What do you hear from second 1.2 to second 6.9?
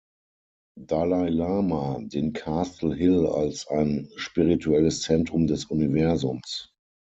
Lama, den Castle Hill als ein "Spirituelles Zentrum des Universums".